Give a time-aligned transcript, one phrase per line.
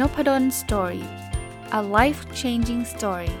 [0.00, 1.06] Nopadol Story
[1.78, 3.32] a life changing story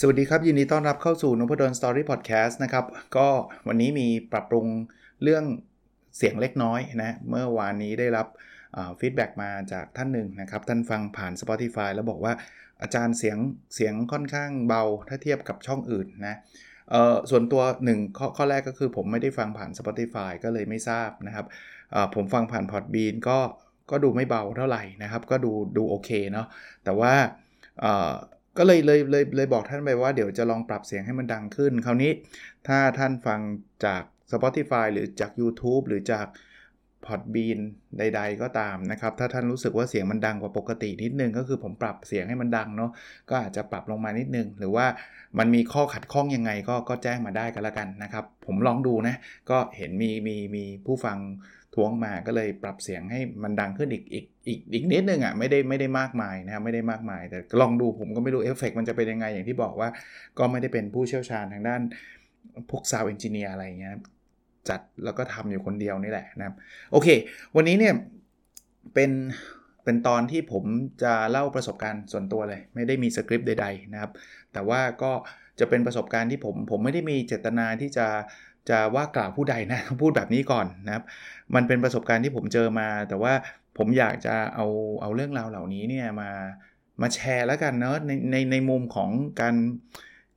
[0.00, 2.84] สวัสดีครับ ยินดีต้อนรับเข้าสู่นพดล Story Podcast นะครับ
[3.16, 3.28] ก็
[3.68, 4.66] วันนี้มีปรับปรุง
[5.22, 5.44] เรื่อง
[6.16, 8.26] เสียงเล็กน้อยนะ เมื่อวานนี้ได้รับ
[9.00, 12.32] feedback มาจากท่านหนึ่งนะครับ ท่านฟังผ่าน Spotify แล้วบอกว่า
[12.82, 13.38] อาจารย์เสียง
[13.74, 16.36] เสียงค่อนข้างเบาถ้าเทียบกับช่องอื่นนะ
[17.30, 21.46] ส่วนตัว1ข้อข้อแรกก็คือผมไม่ได้ฟังผ่าน Spotify ก็เลยไม่ทราบนะครับ
[22.14, 23.38] ผมฟังผ่าน Podbean ก็
[23.90, 26.46] ก็ดูไม่เบาเท่าไหร่นะครับ ก็ดูดูโอเคเนาะ
[26.84, 27.14] แต่ว่า
[28.58, 32.10] ก็เลยเลยเลยเลยบอกท่านไปว่าเดี๋ยวจะลองปรับเสียงให้มันดังขึ้น คราวนี้
[32.68, 33.40] ถ้าท่านฟัง
[33.84, 36.26] จาก Spotify หรือจาก YouTube หรือจาก
[37.04, 37.58] พอดบีน
[37.98, 42.90] ใด ๆ ก็ตามนะครับ ถ้าท่านรู้สึกว่าเสียงมันดังกว่าปกตินิดนึง ก็คือผมปรับเสียงให้มันดังเนาะ
[43.30, 44.86] ก็อาจจะปรับลงมานิดนึง หรือว่า
[45.38, 49.14] มันมีข้อขัดข้องยังไงก็ก็แจ้งมาได้กันละกันนะครับ ผมลองดูนะ
[49.50, 51.18] ก็เห็นมีมีมีผู้ฟัง
[51.74, 59.88] ท้วงมาก็เลยปรับเสียงให้มันดังขึ้นอีกอีกอีกอีกนิดนึงอะ่ะไม่ได้ไม่ได้มากมายนะครับไม่ได้มากมาย แต่ลองดูผมก็ไม่รู้เอฟเฟกมันจะเป็นยังไงอย่างที่บอกว่า
[60.38, 61.80] ก็ไม่ได้เป็นผู้เชี่ยวชาญทางด้าน
[62.70, 63.94] พวก sound engineer อะไรเงี้ย
[64.68, 66.54] จัดแล้วก็ทำอยู่คนเดียวนี่แหละนะครับ
[66.92, 67.08] โอเค
[67.56, 67.94] วันนี้เนี่ย
[68.94, 69.10] เป็น
[69.84, 70.64] เป็นตอนที่ผม
[71.02, 74.10] จะเล่าประสบการณ์ส่วนตัวเลย ไม่ได้มีสคริปต์ใดๆนะครับ
[74.52, 75.12] แต่ว่าก็
[75.60, 78.06] จะเป็นประสบการณ์ที่ผมผมไม่ได้มีเจตนาที่จะ
[78.70, 81.04] จะว่ากล่าวผู้ใดนะพูดแบบนี้ก่อนนะครับ
[81.54, 83.32] มันเป็นประสบการณ์ที่ผมเจอมา แต่ว่า
[83.78, 84.66] ผมอยากจะเอา
[85.02, 86.30] เอาเรื่องราวเหล่านี้เนี่ยมา
[87.02, 89.10] มาแชร์แล้วกันเนาะในในในมุมของ
[89.40, 89.54] การ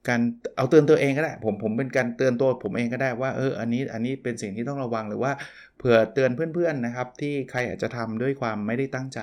[0.08, 0.22] การ
[0.58, 5.32] เอาเตือนตัวเองก็ได้ ผมผมเป็นการเตือนตัวผมเองก็ได้ว่าเอออันนี้อันนี้เป็นสิ่งที่ต้องระวังหรือว่า
[5.78, 9.20] เผื่อเตือนเพื่อนๆนะครับ ที่ใครอาจจะทำด้วยความไม่ได้ตั้งใจ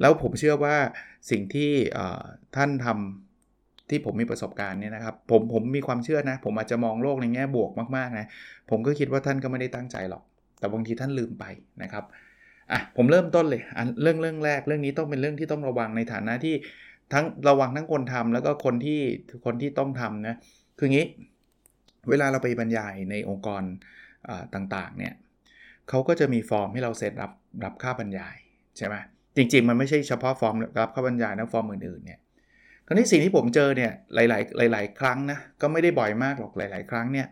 [0.00, 0.76] แล้วผมเชื่อว่า
[1.30, 1.70] สิ่งที่
[2.56, 8.26] ท่านทำที่ผมมีประสบการณ์เนี่ยนะครับผมผมมีความเชื่อนะ ผมอาจจะมองโลกในแง่บวกมากๆนะ
[8.70, 10.22] ผมก็คิดว่าท่านก็ไม่ได้ตั้งใจหรอก
[10.58, 11.44] แต่บางทีท่านลืมไป
[11.82, 12.04] นะครับ
[12.72, 16.54] อะผมเริ่มต้นเลยอันเรื่องเรื่องแรกเรื่องนี้ต้องเป็นเรื่องที่ต้องระวังในฐานะที่
[17.12, 19.00] ทั้งระวังทั้งคนทำแล้วก็คนที่
[19.44, 20.34] คนที่ต้องทำนะ
[20.78, 21.06] คืองี้
[22.08, 23.62] เวลาเราไปบรรยายในองค์กร
[24.54, 25.14] ต่างๆเนี่ย
[25.88, 27.32] เขาก็จะมีฟอร์มให้เราเซ็นรับ
[27.64, 28.36] รับค่าบรรยาย
[28.76, 28.94] ใช่ไหม
[29.36, 32.20] จริง ๆ มันไม่ใช่เฉพาะฟอร์มรับค่าบรรยายนะฟอร์มอื่นๆเนี่ย
[32.86, 34.18] คราวนี้สิ่งที่ผมเจอเนี่ยห
[34.62, 37.26] ลายๆหลาย ๆ ครั้งนะก็ไม่ได้บ่อยมากหรอกหลาย ๆ ครั้งเนี่ย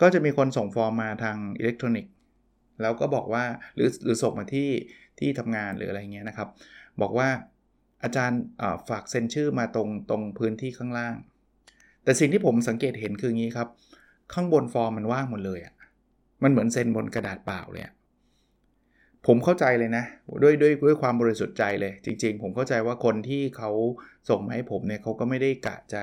[0.00, 2.12] ก็จะมีคนส่งฟอร์มมาทางอิเล็กทรอนิกส์
[2.82, 3.44] แล้วก็บอกว่า
[3.74, 4.68] หรือหรือส่งมาที่
[5.18, 6.48] ที่ทำงานหรืออะไรเงี้ยนะครับ
[7.00, 7.28] บอกว่า
[8.02, 8.40] อาจารย์
[8.88, 11.14] ฝากเซ็นชื่อมาตรงตรงพื้นที่ข้างล่าง
[12.04, 13.68] แต่สิ่งที่ผมสังเกตเห็นคืองี้ครับ
[14.32, 15.74] ข้างบนฟอร์มมันว่างหมดเลยอะ่ะ
[16.42, 17.84] มันเหมือนเซ็นบนกระดาษเปล่าเลย
[19.26, 20.04] ผมเข้าใจเลยนะ
[20.42, 23.70] ด้วยด้วยด้วยความบริสุทธิ์ใจเลย จริง ๆ ผมเข้าใจว่าคนที่เขา
[24.28, 26.02] ส่งมาให้ผมเนี่ยเขาก็ไม่ได้กะจะ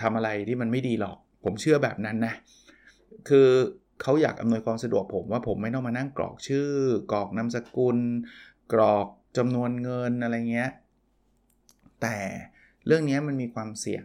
[0.00, 2.34] ทำอะไรที่มันไม่ดีหรอก ผมเชื่อแบบนั้นนะ
[3.28, 3.48] คือ
[4.02, 6.68] เขาอยากอำนวยความสะดวกผมว่าผมไม่ต้องมานั่งกรอกชื่อ
[7.12, 7.98] กรอกนามสกุล
[8.72, 9.06] กรอก
[9.36, 10.70] จำนวนเงินอะไรเงี้ย
[12.02, 12.16] แต่
[12.86, 14.04] เรื่องนี้มันมีความเสี่ยง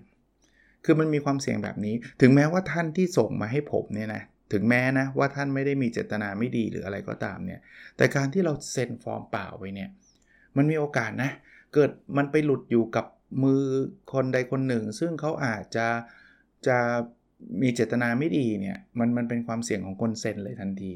[0.85, 7.59] คือมันมีความเสี่ยงแบบนี้ ถึงแม้ว่าท่านที่ส่งมาให้ผมเนี่ยนะ ถึงแม้นะว่าท่านไม่ได้มีเจตนาไม่ดีหรืออะไรก็ตามเนี่ย
[7.97, 9.90] แต่การที่เราเซ็นฟอร์มเปล่าไปเนี่ย
[10.57, 11.31] มันมีโอกาสนะ
[11.74, 13.06] เกิดมันไปหลุดอยู่กับ
[13.44, 13.63] มือ
[14.13, 15.88] คนใดคนหนึ่ง ซึ่งเขาอาจจะ
[16.68, 16.78] จะ
[17.62, 20.91] มีเจตนาไม่ดีเนี่ย มันมันเป็นความเสี่ยงของคนเซ็นเลยทันที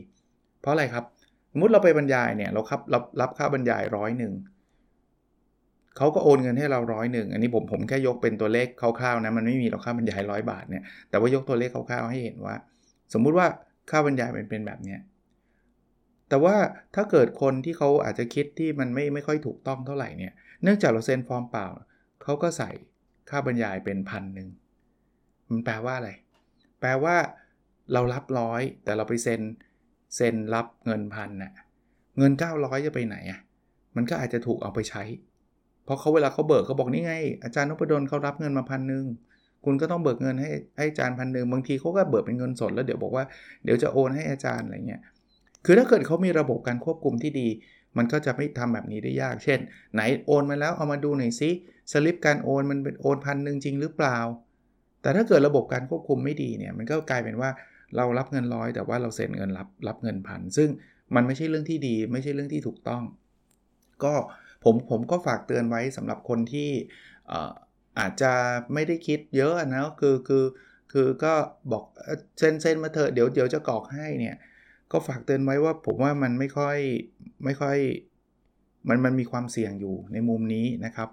[0.61, 1.05] เพราะอะไรครับ
[1.51, 4.33] สมมติเราไปบรรยายเนี่ย เราครับรับรับค่าบรรยายร้อยหนึ่ง
[5.97, 12.55] เขาก็โอนเงินให้เราร้อยหนึ่งอันนี้ผมผมแค่ยกเป็นตัวเลขคร่าวๆนะมันไม่มีเราค่าบรรยายร้อยบาทเนี่ยแต่ว่ายกตัวเลขคร่าวๆให้เห็นว่า
[13.13, 13.47] สมมุติว่า
[13.89, 14.99] ค่าบรรยายเป็นเป็นแบบเนี้ย
[16.29, 16.55] แต่ว่า
[16.95, 20.33] ถ้าเกิดคนที่เขาอาจจะคิดที่มันไม่ไม่ค่อยถูกต้องเท่าไหร่เนี่ย
[20.63, 21.67] เนื่องจากเราเซ็นฟอร์มเปล่า
[22.23, 22.71] เขาก็ใส่
[23.29, 24.47] ค่าบรรยายเป็นพันหนึ่ง
[25.49, 26.11] มันแปลว่าอะไร
[26.79, 27.15] แปลว่า
[27.93, 29.41] เรารับร้อยแต่เราไปเซ็น
[30.15, 31.53] เซ็นรับเงินพันน่ะ
[32.17, 33.39] เงิน 900 จะไปไหนอะ
[33.95, 35.03] มันก็อาจจะถูกเอาไปใช้
[35.85, 39.05] เพราะเขาเวลาเขาเบิกเขาบอกนี่ไง อาจารย์นพดลเขารับเงินมาพันหนึ่ง
[39.65, 43.25] คุณก็ต้องเบิกเงินให้ให้อาจารย์พันหนึ่งบางทีเขาก็เบิกเป็นเงินสดแล้วเดี๋ยวบอกว่า
[43.63, 45.01] เดี๋ยวจะโอนให้อาจารย์อะไรเงี้ย
[45.65, 47.47] คือถ้าเกิดเขามีระบบการควบคุมที่ดี
[47.97, 49.59] มันก็จะไม่ทำแบบนี้ได้ยาก เช่น
[49.93, 51.49] ไหนโอนมาแล้วเอามาดูหน่อยซิ
[51.91, 54.17] สลิปการโอนมันเป็นโอนพันหนึ่งจริงหรือเปล่า
[55.01, 57.49] แต่ถ้าเกิดระบบการควบคุมไม่ดีเนี่ยมันก็กลายเป็นว่า
[57.95, 60.69] เรารับเงินร้อยแต่ว่าเราเซ็นเงินรับรับเงินพันซึ่ง
[61.15, 63.03] มันไม่ใช่เรื่องที่ดี ไม่ใช่เรื่องที่ถูกต้อง
[64.03, 64.13] ก็
[64.65, 66.69] ผมผมก็ฝากเตือนไว้สำหรับคนที่
[67.99, 68.31] อาจจะ
[68.73, 70.45] ไม่ได้คิดเยอะนะคือคือ
[70.91, 71.33] คือก็
[71.71, 71.83] บอก
[72.39, 74.37] เซ็นเซ็นมาเถอะเดี๋ยวเดี๋ยวจะกรอกให้เนี่ย
[74.91, 76.77] ก็ฝากเตือนไว้ว่าผมว่ามันไม่ค่อย
[77.45, 77.77] ไม่ค่อย
[78.89, 81.09] มันมันมีความเสี่ยงอยู่ในมุมนี้นะครับ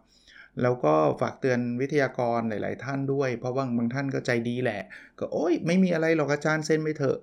[0.62, 4.82] แล้วก็ฝากเตือนวิทยากรหลาย ๆ ท่านด้วย เพราะว่าบางท่านก็ใจดีแหละ
[5.18, 7.18] ก็โอ้ยไม่มีอะไรหรอกอาจารย์เซ็นไปเถอะ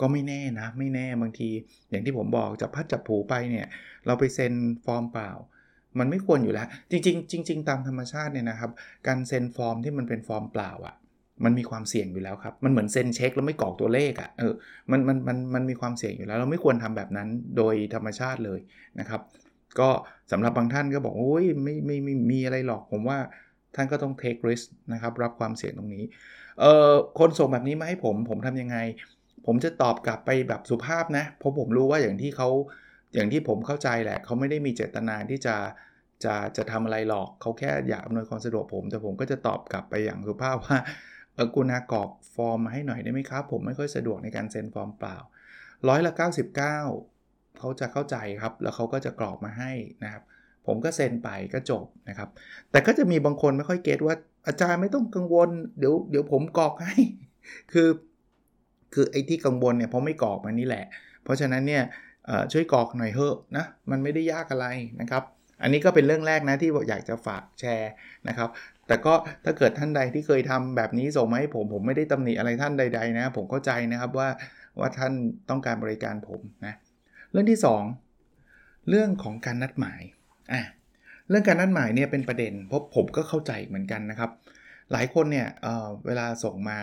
[0.00, 1.50] ก็ไม่แน่นะ ไม่แน่บางที
[1.90, 3.66] อย่างที่ผมบอกจับพัดจับผูไปเนี่ย
[4.06, 4.54] เราไปเซ็น
[4.84, 5.30] ฟอร์มเปล่า
[6.00, 8.70] มันไม่ควรอยู่แล้ว จริงๆจริง ๆ ตามธรรมชาติเนี่ยนะครับ
[9.06, 10.94] การเซ็นฟอร์มที่มันเป็นฟอร์มเปล่าอะ่ะ
[11.44, 14.52] มันมีความเสี่ยงอยู่แล้วครับ มันเหมือนเซ็นเช็คแล้วไม่กรอกตัวเลขอะ่ะ เออ
[14.90, 18.60] มันมันมันมันมีความเสี่ยงอยู่แล้ว เราไม่ควรทำแบบนั้นโดยธรรมชาติเลย
[19.00, 19.20] นะครับ
[19.80, 19.88] ก็
[20.32, 23.18] สำหรับบางท่านก็บอกโอ้ยไม่ไม่ไม่มีอะไรหรอก ผมว่า
[23.74, 26.04] ท่านก็ต้อง take risk นะครับ รับความเสี่ยงตรงนี้
[26.60, 28.76] เอ่อ คนส่งแบบนี้มาให้ผม ผมทำยังไง
[29.46, 32.48] ผมจะตอบกลับไปแบบสุภาพนะ เพราะผมรู้ว่าอย่างที่เขา
[33.14, 35.54] อย่างที่ผมเข้าใจแหละ เขาไม่ได้มีเจตนาที่จะ
[36.24, 40.78] จะจะทำอะไรหรอกเขาแค่อยากอำนวยความสะดวกผม แต่ผมก็จะตอบกลับไปอย่างสุภาพว่า
[41.34, 45.16] เออกรุณากรอกฟอร์มมาให้หน่อยได้ไหมครับ ผมไม่ค่อยสะดวกในการเซ็นฟอร์มเปล่า
[45.88, 46.56] ร้อยละ 99
[47.58, 49.72] เขาจะเข้าใจครับ แล้วเขาก็จะกรอกมาให้
[50.04, 50.22] นะครับ
[50.66, 52.28] ผมก็เซ็นไปก็จบนะครับ
[52.70, 54.14] แต่ก็จะมีบางคนไม่ค่อย get ว่า
[54.46, 55.48] อาจารย์ไม่ต้องกังวล
[55.78, 56.94] เดี๋ยวเดี๋ยวผมกรอกให้
[57.72, 57.88] คือ
[58.94, 60.84] คือไอ้ที่กังวลเนี่ยเพราะไม่กรอกมานี่แหละ
[61.24, 61.82] เพราะฉะนั้นเนี่ย
[62.52, 64.66] ช่วยกรอกหน่อยเถอะนะ มันไม่ได้ยากอะไร
[65.00, 65.24] นะครับ
[65.62, 67.92] อันนี้ก็เป็นเรื่องแรกนะที่อยากจะฝากแชร์
[68.28, 68.48] นะครับ
[68.86, 69.14] แต่ก็
[69.44, 74.28] ถ้าเกิดท่านใดที่เคยทำแบบนี้ส่งมาให้ผมผมไม่ได้ตำหนิอะไรท่านใด ๆ นะ ผมเข้าใจนะครับว่า
[74.78, 75.12] ว่าท่าน
[75.50, 76.74] ต้องการบริการผมนะ
[77.30, 77.60] เรื่องที่
[78.24, 80.00] 2 เรื่องของการนัดหมาย
[80.52, 80.62] อะ
[81.28, 84.30] เรื่องการนัดหมายเนี่ยเป็นประเด็นเพราะผมก็เข้าใจเหมือนกันนะครับ
[84.92, 86.78] หลายคนเนี่ยเเวลาส่งมา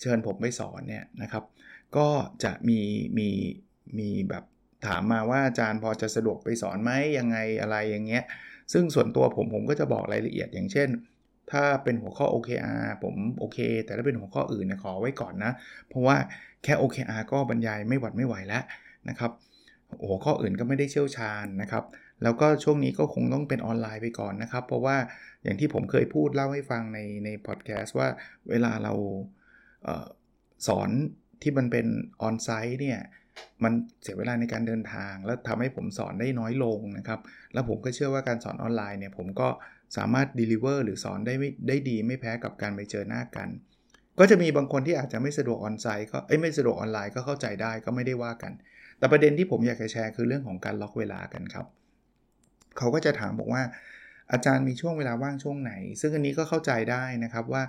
[0.00, 1.44] เชิญผมไปสอนเนี่ยนะครับ
[1.96, 2.06] ก็
[2.44, 2.80] จะมี
[3.18, 3.28] มี
[3.98, 4.44] มีแบบ
[4.86, 8.24] ถามมาว่าอาจารย์พอจะสะดวกไปสอนไหมยังไงอะไรอย่างเงี้ย
[8.72, 10.88] ซึ่งส่วนตัวผมผมก็จะบอกรายละเอียดอย่างเช่น
[11.50, 15.52] ถ้าเป็นหัวข้อ OKR ผมโอเค แต่ถ้าเป็นหัวข้ออื่นนะขอไว้ก่อนนะ
[15.88, 16.16] เพราะว่า
[16.64, 18.64] แค่ OKR ก็บรรยายไม่หวัดไม่ไหวแล้ว
[19.08, 19.30] นะครับ
[20.06, 21.84] หัวข้ออื่นก็ไม่ได้เชี่ยวชาญนะครับ
[22.22, 24.96] แล้วก็ช่วงนี้ก็คงต้องเป็นออนไลน์ไปก่อนนะครับ เพราะว่า
[25.42, 28.08] อย่างที่ผมเคยพูดเล่าให้ฟังในในพอดแคสต์ว่า
[28.50, 28.92] เวลาเรา
[29.84, 30.06] เออ
[30.66, 30.88] สอน
[31.42, 31.86] ที่มันเป็น
[32.22, 33.00] ออนไซต์เนี่ย
[33.64, 37.20] มันเสียเวลาในการเดินทาง แล้วทำให้ผมสอนได้น้อยลงนะครับ
[37.52, 39.48] แล้วผมก็เชื่อว่าการสอนออนไลน์เนี่ยผมก็
[39.96, 41.34] สามารถ deliver หรือสอนได้
[41.68, 43.48] ได้ดีไม่แพ้กับการไปเจอหน้ากัน
[44.18, 48.52] ก็จะมีบางคนที่อาจจะไม่สะดวกออนไซต์ก็ไม่สะดวกออนไลน์ก็เข้าใจได้ก็ไม่ได้ว่ากัน
[48.98, 51.66] แต่ประเด็นที่ผมอยากจะแชร์คือเรื่องของการล็อกเวลากันครับ
[52.78, 53.62] เขาก็จะถามบอกว่า
[54.32, 57.62] อาจารย์มีช่วงเวลาว่างช่วงไหน ซึ่งอันนี้ก็เข้าใจได้นะครับว่า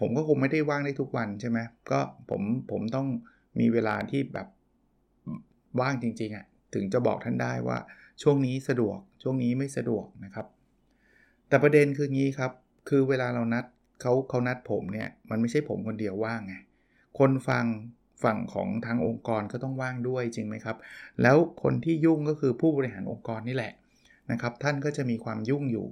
[0.00, 1.58] ผมก็คงไม่ได้ว่างได้ทุกวันใช่ไหม
[1.90, 2.00] ก็
[2.30, 3.06] ผมผมต้อง
[3.60, 4.46] มีเวลาที่แบบ
[5.80, 6.44] ว่างจริงๆอะ่ะ
[6.74, 7.78] ถึงจะบอกท่านได้ว่า
[8.22, 10.46] ช่วงนี้สะดวกช่วงนี้ไม่สะดวกนะครับ
[11.48, 12.52] แต่ประเด็นคืองี้ครับ
[12.88, 13.64] คือเวลาเรานัด
[14.00, 16.54] เขาเขานัดผมเนี่ยมันไม่ใช่ผมคนเดียวว่างไง
[17.18, 17.64] คนฟัง
[18.24, 20.76] ฝั่งของทางองค์กรก็ต้องว่างด้วยจริงไหมครับ
[21.22, 23.72] แล้วคนที่ยุ่งก็คือผู้บริหารองค์กรนี่แหละ
[24.30, 25.86] นะครับ ท่านก็จะมีความยุ่งอยู่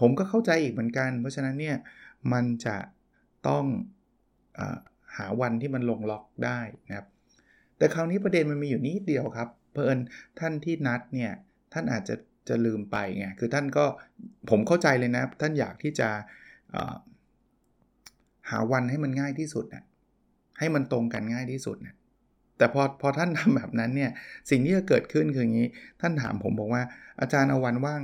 [0.00, 1.76] ผมก็เข้าใจอีกเหมือนกัน เพราะฉะนั้นเนี่ย
[2.32, 2.76] มันจะ
[3.48, 3.64] ต้อง
[4.58, 4.60] อ
[5.16, 7.06] หาวันที่มันลงล็อกได้นะครับ
[7.78, 9.98] แต่คราวนี้ประเด็นมันมีอยู่นิดเดียวครับเพอิญ
[10.40, 11.32] ท่านที่นัดเนี่ย
[11.72, 12.14] ท่านอาจจะ
[12.48, 13.84] จะลืมไปไงคือท่านก็
[14.50, 16.08] ผมเข้าใจเลยนะ ท่านอยากที่จะ
[18.50, 19.84] หาวันให้มันง่ายที่สุดนะ
[20.58, 21.94] ให้มันตรงกันง่ายที่สุดนะ
[22.58, 24.10] แต่พอพอท่านทำแบบนั้นเนี่ย
[24.50, 25.68] สิ่งที่จะเกิดขึ้นคืออย่างนี้
[26.00, 26.82] ท่านถามผมบอกว่า
[27.20, 28.02] อาจารย์เอาวันว่าง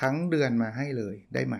[0.00, 1.56] ทั้งเดือนมาให้เลยได้ไหม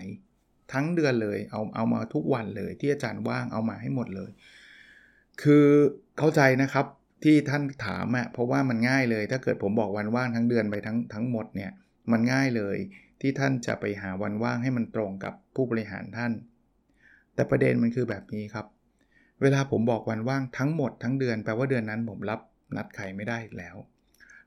[0.72, 4.30] ทั้งเดือนเลยเอาเอามาทุกวันเลยที่อาจารย์ว่างเอามาให้หมดเลย
[5.42, 5.66] คือ
[6.18, 6.86] เข้าใจนะครับ
[7.22, 11.70] ที่ท่านถามอะ่ะเพราะว่ามันง่ายเลย ถ้าเกิดผมบอกวันว่างทั้งเดือนไปทั้งทั้งหมดเนี่ย
[12.12, 12.76] มันง่ายเลย
[13.20, 16.32] ที่ท่านจะไปหาวันว่างให้มันตรงกับผู้บริหารท่าน
[17.34, 18.66] แต่ประเด็นมันคือแบบนี้ครับ
[19.42, 22.40] เวลาผมบอกวันว่างทั้งหมดทั้งเดือนแปลว่าเดือนนั้นผมรับ
[22.76, 23.76] นัดใครไม่ได้แล้ว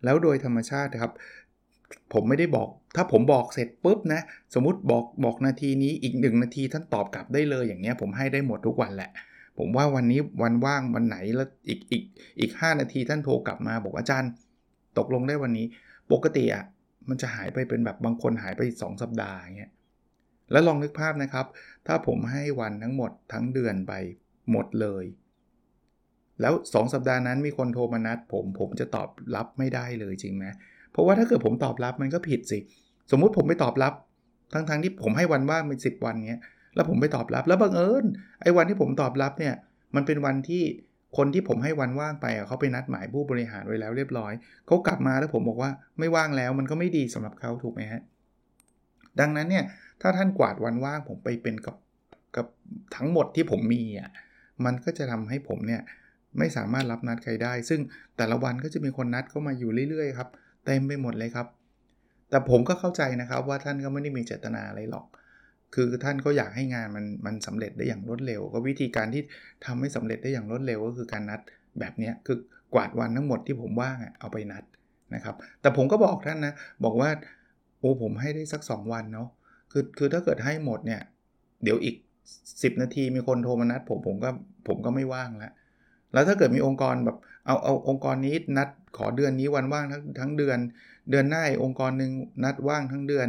[0.04, 1.12] แล้วโดยธรรมชาติครับ
[2.14, 4.22] ผมไม่ได้บอก ถ้าผมบอกเสร็จปุ๊บนะ
[4.54, 9.12] สมมติบอกบอกนาทีนี้อีกหนึ่งนาทีท่านตอบกลับได้เลยอย่างเงี้ยผมให้ได้หมดทุกวันแหละ
[9.58, 12.04] ผมว่าวันนี้วันว่างวันไหนแล้วอีกอีก
[12.40, 14.32] อีก5นาทีท่านโทรกลับมาบอกอาจารย์
[14.98, 15.66] ตกลงได้วันนี้
[16.12, 16.64] ปกติอะ
[17.10, 19.72] มันจะหายไปเป็นแบบบางคนหายไป 2 สัปดาห์เงี้ย
[20.52, 21.46] แล้วลองนึกภาพนะครับ
[21.88, 23.94] ถ้าผมให้วันทั้งหมดทั้งเดือนไป
[24.52, 25.06] หมดเลย
[26.42, 30.46] แล้ว 2 สัปดาห์นั้นมีคนโทรมานัด ผมผมจะตอบรับไม่ได้เลยจริงไหม
[30.92, 32.60] เพราะว่าถ้าเกิดผมตอบรับมันก็ผิดสิ
[33.12, 33.94] สมมุติผมไปตอบรับ
[34.54, 36.42] ทั้งๆทที่ผมให้วันว่างเป็น10 วันเงี้ย
[36.76, 38.06] แล้วผมไปตอบรับ แล้วบังเอิญ
[38.42, 39.54] ไอ้วันที่ผมตอบรับเนี่ย
[39.96, 40.64] มันเป็นวันที่
[41.18, 44.34] คนที่ผมให้วันว่างไปเขาไปนัดหมายผู้บริหารไว้แล้วเรียบร้อย
[44.68, 48.02] เขากลับมาแล้วผมบอกว่าไม่ว่างแล้วมันก็ไม่ดีสำหรับเขาถูกไหมฮะ
[49.20, 49.66] ดังนั้นเนี่ย
[50.02, 51.76] ถ้าท่านกวาดวันว่างผมไปเป็นกับ
[52.36, 52.48] กับ
[52.96, 54.10] ทั้งหมดที่ผมมีอะ
[54.66, 55.82] มันก็จะทำให้ผมเนี่ย
[56.38, 57.80] ไม่สามารถรับนัดใครได้ ซึ่ง
[58.18, 60.30] แต่ละวันก็จะมีคนนัดเข้ามาอยู่เรื่อยๆครับ
[60.66, 61.48] เต็มไปหมดเลยครับ
[62.30, 65.06] แต่ผมก็เข้าใจนะครับว่าท่านก็ไม่ได้มีเจตนาอะไรหรอก
[65.74, 69.22] คือท่านก็อยากให้งานมันมันสำเร็จได้อย่างรวดเร็ว ก็วิธีการที่
[69.66, 71.40] ทำให้สำเร็จได้อย่างรวดเร็วก็คือการนัด
[71.80, 72.38] แบบนี้คือ
[72.74, 74.64] กวาดวันทั้งหมดที่ผมว่างเอาไปนัด
[75.16, 76.54] นะครับ แต่ผมก็บอกท่านนะ
[76.84, 77.10] บอกว่า
[77.80, 79.30] โอ้ผมให้ได้สัก 2 วันเนาะ
[79.72, 81.02] คือคือถ้าเกิดให้หมดเนี่ย
[81.64, 81.96] เดี๋ยวอีก
[82.40, 84.30] 10 นาทีมีคนโทรมานัด ผมผมก็
[84.68, 85.54] ผมก็ไม่ว่างแล้ว
[86.14, 90.58] แล้วถ้าเกิดมีองค์กรแบบเอาเอาองค์กรนี้นัดขอเดือนนี้วันว่างทั้งทั้งเดือน
[91.10, 92.12] เดือนหน้าองค์กรหนึ่ง
[92.44, 93.28] นัดว่างทั้งเดือน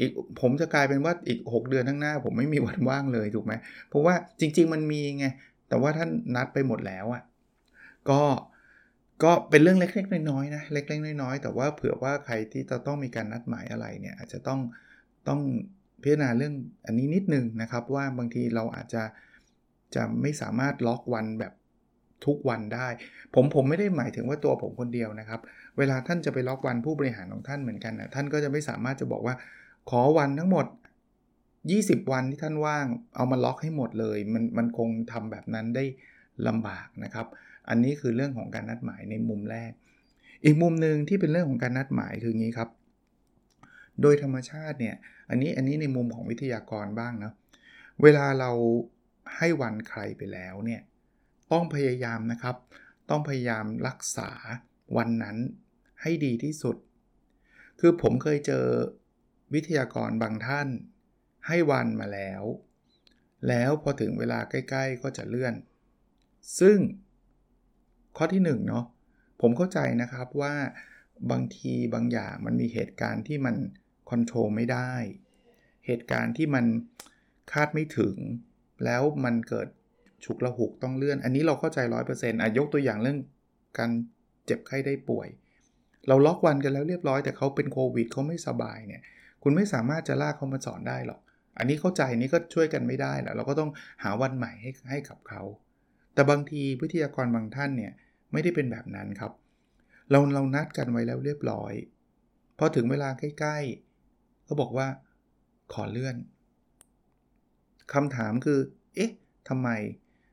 [0.00, 3.52] อีกผมจะกลายเป็นว่าอีก 6 เดือนข้างหน้า ผมไม่มีวันว่างเลยถูกไหม
[3.88, 5.26] เพราะว่าจริง ๆ มันมีไง
[5.68, 7.22] แต่ว่าท่านนัดไปหมดแล้วอะ่ะ
[8.10, 8.22] ก็
[9.22, 14.60] ก็เป็นเรื่องเล็กๆน้อยๆนะเล็กๆน้อยๆแต่ว่าเผื่อว่าใครที่จะต้องมีการนัดหมายอะไรเนี่ยอาจจะต้อง
[15.28, 15.40] ต้อง
[16.02, 16.54] พิจารณาเรื่อง
[16.86, 19.02] อันนี้นิดนึงนะครับ ว่าบางทีเราอาจจะ
[19.94, 21.52] จะไม่สามารถล็อกวันแบบ
[22.26, 22.88] ทุกวันได้
[23.34, 25.40] ผมผมไม่ได้หมายถึงว่าตัวผมคนเดียวนะครับ
[25.78, 29.34] เวลาท่านจะไปล็อกวันผู้บริหารของท่านเหมือนกันนะท่านก็จะไม่สามารถจะบอกว่า
[29.88, 30.66] ขอวันทั้งหมด
[31.38, 35.84] 20 วันที่ท่านว่าง เอามาล็อกให้หมดเลย มันมันคงทำแบบนั้นได้
[36.46, 37.26] ลำบากนะครับ
[37.68, 39.72] อันนี้คือเรื่องของการนัดหมายในมุมแรก
[40.44, 42.70] อีกมุมหนึ่งที่เป็นเรื่องของการนัดหมายคืองี้ครับ
[44.02, 44.96] โดยธรรมชาติเนี่ย
[45.30, 47.32] อันนี้อันนี้ในมุมของวิทยากรบ้างนะ
[48.02, 48.50] เวลาเรา
[49.36, 50.80] ให้วันใครไปแล้วเนี่ย
[51.52, 52.56] ต้องพยายามนะครับ
[53.10, 54.30] ต้องพยายามรักษา
[54.96, 55.36] วันนั้น
[56.02, 56.76] ให้ดีที่สุด
[57.80, 58.64] คือผมเคยเจอ
[59.54, 60.68] วิทยากรบางท่าน
[61.46, 62.42] ให้วันมาแล้ว
[63.48, 65.54] แล้วพอถึงเวลาใกล้ ๆ ก็จะเลื่อน
[66.60, 66.78] ซึ่ง
[68.16, 68.84] ข้อที่1เนาะ
[69.40, 70.54] ผมเข้าใจนะครับว่า
[71.30, 73.56] บางทีบางอย่างมันมีเหตุการณ์ที่มัน
[74.10, 74.92] คอนโทรลไม่ได้
[75.86, 76.64] เหตุการณ์ที่มัน
[77.52, 78.16] คาดไม่ถึง
[78.84, 79.68] แล้วมันเกิด
[80.24, 83.18] ฉุกละหุกต้องเลื่อน อันนี้เราเข้าใจร้อยเปอร์เซ็นต์ยกตัวอย่างเรื่อง
[83.78, 83.90] การ
[84.46, 85.28] เจ็บไข้ได้ป่วย
[86.08, 89.02] เราล็อกวันกันแล้วเรียบร้อยแต่เขาเป็นโควิดเขาไม่สบายเนี่ย
[89.42, 91.20] คุณไม่สามารถจะลากเขามาสอนได้หรอก
[91.58, 93.70] อันนี้เข้าใจนี้ก็ช่วยกันไม่ได้แหละเราก็ต้อง
[94.02, 95.42] หาวันใหม่ให้ให้กับเขา
[96.14, 97.92] แต่บางทีวิทยากรบางท่านเนี่ย
[98.32, 99.32] ไม่ได้เป็นแบบนั้นครับ
[100.10, 101.72] เราเรานัดกันไว้แล้วเรียบร้อย
[102.58, 104.86] พอถึงเวลาใกล้ๆ ก็บอกว่า
[105.72, 106.16] ขอเลื่อน
[107.92, 108.58] คำถามคือ
[108.94, 109.12] เอ๊ะ
[109.48, 109.68] ทำไม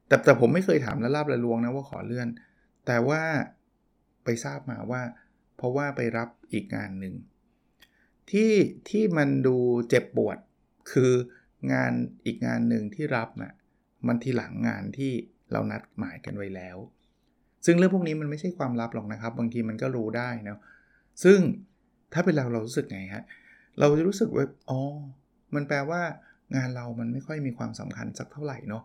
[0.08, 2.28] แต่แต่ผมไม่เคยถามละลาบละลวงนะว่าขอเลื่อน
[2.86, 3.22] แต่ว่า
[4.24, 5.02] ไปทราบมาว่า
[5.58, 7.14] เพราะว่าไปรับอีกงานหนึ่ง
[8.32, 8.52] ที่
[8.90, 9.58] ที่มันดู
[9.90, 10.38] เจ็บปวด
[10.92, 11.12] คือ
[11.74, 11.92] งาน
[12.26, 13.54] อีกงานหนึ่งที่รับนะ่ะ
[14.08, 15.12] มันทีหลังงานที่
[15.52, 16.78] เรานัดหมายกันไว้แล้ว
[17.66, 20.60] ซึ่งเรื่องพวกนี้มันไม่ใช่ความลับหรอกนะครับ บางทีมันก็รู้ได้นะ
[21.24, 21.40] ซึ่ง
[22.14, 23.24] ถ้าเป็นเราเรารู้สึกไงฮะ
[23.80, 24.80] เราจะรู้สึกว่าอ๋อ
[25.56, 26.02] มันแปลว่า
[26.56, 28.84] งานเรามันไม่ค่อยมีความสำคัญสักเท่าไหร่เนาะ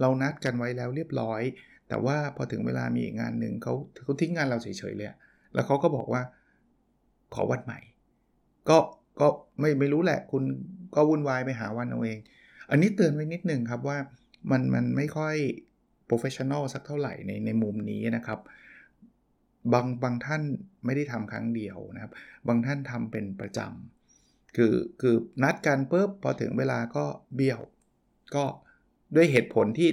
[0.00, 1.42] เรานัดกันไว้แล้วเรียบร้อย
[1.88, 3.74] แต่ว่าพอถึงเวลามีอีกงานหนึ่งเขา
[4.04, 5.08] เขาทิ้งงานเราเฉยๆเลย
[5.54, 6.22] แล้วเขาก็บอกว่า
[7.34, 7.78] ขอวันใหม่
[8.68, 8.78] ก็
[9.20, 9.28] ก็
[9.60, 10.42] ไม่ไม่รู้แหละ คุณ
[10.94, 12.18] ก็วุ่นวายไปหาวันเอาเอง
[12.70, 13.98] อันนี้เตือนไว้นิดนึงครับว่า
[14.50, 15.36] มันมันไม่ค่อย
[16.06, 18.40] professional สักเท่าไหร่ในในมุมนี้นะครับ
[19.72, 20.42] บางบางท่าน
[20.84, 22.12] ไม่ได้ทำครั้งเดียวนะครับ
[22.48, 27.04] บางท่านทำเป็นประจำคือคือนัดกันปุ๊บพอถึงเวลาก็
[27.34, 27.60] เบี้ยว
[28.34, 28.44] ก็
[29.14, 29.90] ด้วยเหตุผลที่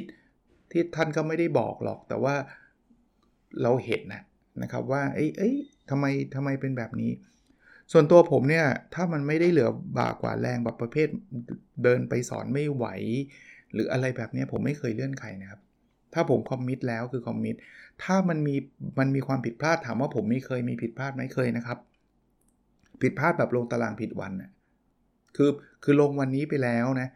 [0.71, 2.35] ที่ท่านก็ไม่ได้บอกหรอก แต่ว่า
[3.61, 4.23] เราเห็นนะ
[4.61, 5.55] นะครับว่าเอ้ยเอ้ย
[5.89, 7.11] ทำไมทำไมเป็นแบบนี้
[7.91, 11.07] ส่วนตัวผมเนี่ย ถ้ามันไม่ได้เหลือบากว่าแรงแบบประเภท
[11.83, 12.85] เดินไปสอนไม่ไหว
[13.73, 15.61] หรืออะไรแบบนี้ผมไม่เคยเลื่อนใครนะครับ
[16.13, 17.55] ถ้าผม commit แล้วคือ commit
[18.03, 18.55] ถ้ามันมี
[18.99, 21.77] มันมีความผิดพลาดถามว่าผมไม่เคยมีผิดพลาดไหมเคยนะครับ
[23.01, 24.49] ผิดพลาดแบบลงตารางผิดวันนะ
[25.35, 25.49] คือ
[25.83, 27.09] คือลงวันนี้ไปแล้วนะ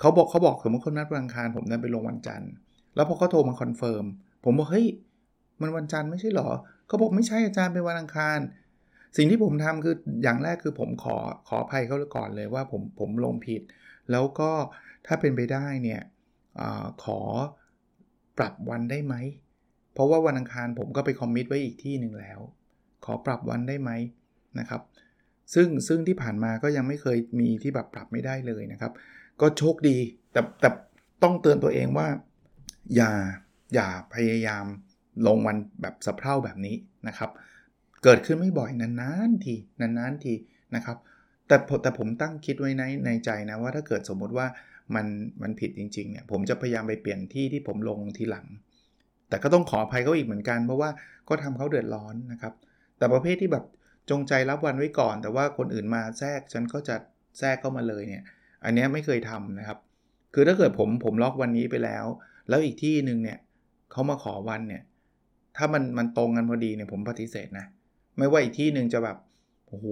[0.00, 2.50] เขาบอกเขาบอกสมมติเขานัดวันอังคารผมดันไปลงวันจันทร์
[2.94, 4.04] แล้วพอเขาโทรมา confirm
[4.44, 4.86] ผมบอกเฮ้ย
[5.60, 6.48] มันวันจันทร์ไม่ใช่หรอ
[6.86, 8.38] เขาบอกไม่ใช่อาจารย์เป็นวันอังคาร
[9.16, 11.16] สิ่งที่ผมทำคืออย่างแรกคือผมขอ
[11.48, 13.62] ขออภัยเขาก่อนเลยว่าผมผมลงผิด
[14.10, 14.50] แล้วก็
[15.06, 16.00] ถ้าเป็นไปได้เนี่ย
[16.60, 16.62] อ
[17.04, 17.20] ขอ
[18.38, 19.14] ปรับวันได้ไหม
[19.94, 22.40] เพราะว่าวันอังคารผมก็ไปคอมมิตไว้อีกที่หนึ่งแล้ว
[23.04, 23.90] ขอปรับวันได้ไหม
[24.58, 24.82] นะครับ
[25.54, 28.92] ซึ่งซึ่งที่ผ่านมาก็ยังไม่เคยมีที่แบบปรับไม่ได้เลยนะครับ
[29.40, 29.96] ก็โชคดี
[30.32, 30.68] แต่แต่
[31.22, 32.08] ต้องเตือนตัวเองว่า
[32.96, 33.12] อย่า
[33.74, 34.64] อย่าพยายาม
[35.26, 36.76] ลงวันแบบสะเพร่าแบบนี้
[37.08, 37.30] นะครับ
[38.04, 40.34] เกิดขึ้นไม่บ่อยนานๆทีนานๆที
[40.74, 40.96] นะครับ
[41.46, 44.46] แต่แต่ผมตั้งคิดไว้ในในใจนะว่าถ้าเกิดสมมุติว่า
[44.94, 45.06] มัน
[45.42, 48.46] มันผิดจริงๆเนี่ยผมจะพยายามไปเปลี่ยนที่ที่ผมลงทีหลัง
[49.28, 50.90] แต่ก็ต้องขออภัยเขาอีกเหมือนกันเพราะว่า
[51.28, 52.54] ก็ทำเขาเดือดร้อนนะครับ
[52.98, 53.64] แต่ประเภทที่แบบ
[54.10, 56.96] จงใจรับวันไว้ก่อน แต่ว่าคนอื่นมาแทรกฉันก็จะ
[57.38, 58.22] แทรกเข้ามาเลยเนี่ย
[58.64, 59.78] อันนี้ไม่เคยทำนะครับ
[60.34, 62.04] คือถ้าเกิดผมผมล็อกวันนี้ไปแล้ว
[62.48, 63.38] แล้วอีกที่หนึ่งเนี่ย
[63.92, 64.82] เขามาขอวันเนี่ย
[65.56, 67.66] ถ้ามันมันตรงกันพอดีเนี่ยผมปฏิเสธนะ
[68.18, 69.16] ไม่ว่าอีกที่หนึ่งจะแบบ
[69.68, 69.86] โอ้โห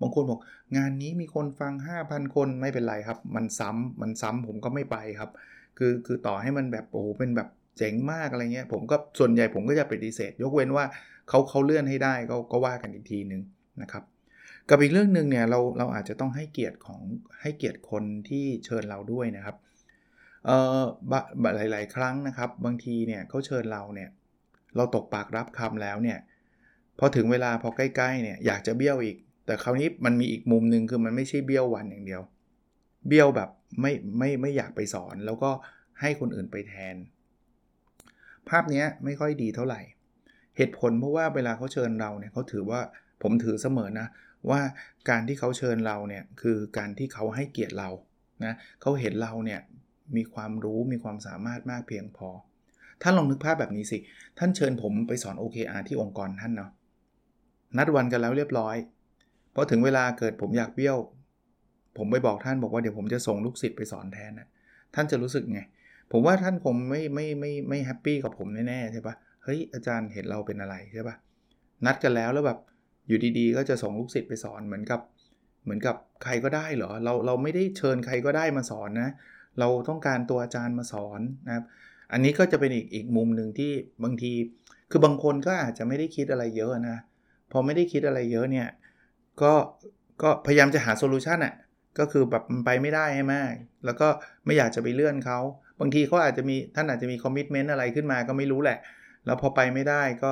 [0.00, 0.40] บางคนบอก
[0.76, 1.72] งานนี้มีคนฟัง
[2.04, 5.30] 5,000 คนไม่เป็นไรครับ มันซ้ำมันซ้ำผมก็ไม่ไปครับ
[5.78, 10.84] คือคือต่อให้มันแบบโอ้โหเป็นแบบเจ๋งมากอะไรเงี้ยผมก็ส่วนใหญ่ผมก็จะปฏิเสธ ยกเว้นว่า
[11.28, 13.42] เขาเขาเลื่อนให้ได้ก็ก็ว่ากันอีกทีหนึ่ง
[13.82, 14.04] นะครับ
[14.68, 17.00] กับอีกเรื่องหนึ่งเนี่ยเราเราอาจจะต้องให้เกียรติของ
[17.40, 19.56] ให้เกียรติคนที่เชิญเราด้วยนะครับ
[20.46, 20.80] เอ่อ
[21.42, 24.08] หลาย ๆ ครั้งนะครับ บางทีเนี่ยเขาเชิญเราเนี่ย
[24.76, 26.18] เราตกปากรับคำแล้วเนี่ย
[27.00, 29.16] พอถึงเวลาพอใกล้ๆเนี่ยอยากจะเบี้ยวอีก
[29.46, 32.22] แต่คราวนี้มันมีอีกมุมหนึ่งคือมันไม่ใช่เบี้ยววันอย่างเดียว
[33.08, 35.50] เบี้ยวแบบไม่ไม่ไม่อยากไปสอน แล้วก็
[36.00, 36.96] ให้คนอื่นไปแทน
[38.48, 39.80] ภาพนี้ไม่ค่อยดีเท่าไหร่
[40.56, 42.80] เหตุผลเพราะว่าเวลาเขาเชิญเราเนี่ยเขาถือว่า
[43.22, 44.06] ผมถือเสมอนะ
[44.50, 44.60] ว่า
[45.10, 47.90] การที่เขาเชิญเราเนี่ยคือการที่เขาให้เกียรติเรา
[48.44, 49.60] นะเขาเห็นเราเนี่ย
[50.16, 52.28] มีความรู้มีความสามารถมากเพียงพอ
[53.02, 53.98] ท่านลองนึกภาพแบบนี้สิ
[54.38, 56.70] ท่านเชิญผมไปสอน OKR ที่องค์กรท่านเนาะ
[57.78, 58.76] นัดวันกันแล้วเรียบร้อย
[59.54, 60.98] พอถึงเวลาเกิดผมอยากเบี้ยว
[61.98, 64.48] ผมไปบอกท่านบอกว่าเดี๋ยวผมจะส่งลูกศิษย์ไปสอนแทนนะ
[64.94, 65.60] ท่านจะรู้สึกไง
[66.12, 71.16] ผมว่าท่านคงไม่ไม่ไม่ไม่แฮปปี้กับผมแน่ๆใช่ปะเฮ้ยอาจารย์เห็นเราเป็นอะไรใช่ปะ
[71.86, 72.58] นัดกันแล้วแล้วแบบ
[73.08, 75.00] อยู่ดีๆ ก็จะส่งลูกศิษย์ไปสอนเหมือนกับ
[75.64, 79.10] เหมือนกับใครก็ได้เหรอเราเราไม่ได้เชิญใครก็ได้มาสอนนะ
[79.58, 81.64] เราต้องการตัวอาจารย์มาสอนนะครับ
[82.12, 83.72] อันนี้ก็จะเป็นอีกอีกมุมหนึ่งที่
[84.04, 84.32] บางที
[84.90, 86.96] คือบางคนก็อาจจะไม่ได้คิดอะไรเยอะนะ
[87.52, 88.68] พอไม่ได้คิดอะไรเยอะเนี่ย
[89.42, 89.52] ก็
[90.22, 91.54] ก็พยายามจะหา solution อะ
[91.98, 93.34] ก็คือแบบมันไปไม่ได้ใช่ไหม
[93.84, 94.08] แล้วก็
[94.46, 95.38] ไม่อยากจะไปเลื่อนเขา
[95.80, 98.78] บางทีเขาอาจจะมีท่านอาจจะมี commitment อะไรขึ้นมาก็ไม่รู้แหละ
[99.26, 100.30] แล้วพอไปไม่ได้ก็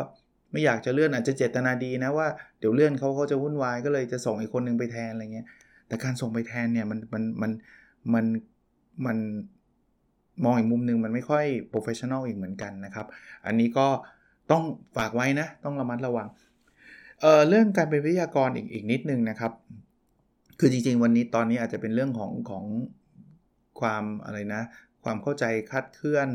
[0.52, 5.46] ไม่อยากจะเลื่อนอาจจะเจตนาดีนะว่าเดี๋ยวเลื่อนเขาเขาจะวุ่นวายก็เลยจะส่งอีกคนนึงไปแทนอะไรเงี้ย
[5.88, 7.52] แต่การส่งไปแทนเนี่ยมันมันมัน
[8.14, 8.24] มัน
[9.06, 9.18] มัน
[10.44, 13.06] มองอีกมุมหนึ่งมันไม่ค่อย professional อีกเหมือนกันนะครับ
[13.46, 13.86] อันนี้ก็
[14.50, 14.62] ต้อง
[14.96, 16.28] ฝากไว้นะ ต้องระมัดระวัง
[17.20, 19.52] เอ่อเรื่องการเป็นวิทยากรอีกอีกนิดนึงนะครับ
[20.58, 22.64] คือจริงๆ วันนี้ตอนนี้อาจจะเป็นเรื่องของของ
[23.80, 24.62] ความอะไรนะ
[25.04, 26.28] ความเข้าใจคาดเคลื่อน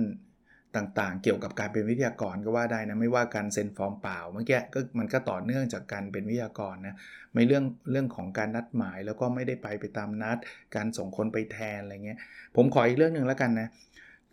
[0.75, 6.95] ต่างๆ เกี่ยวกับการเป็นวิทยากรก็ว่าได้นะไม่ว่าการเซ็นฟอร์มเปล่าเมื่อกี้ก็มันก็ต่อเนื่องจากการเป็นวิทยากรนะ
[7.33, 10.37] ไม่เรื่องเรื่องของการนัดหมายแล้วก็ไม่ได้ไปไปตามนัด
[10.75, 12.19] การส่งคนไปแทนอะไรเงี้ย
[12.55, 13.67] ผมขออีกเรื่องหนึ่งแล้วกันนะ